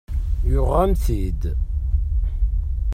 Yuɣ-am-t-id. 0.49 1.41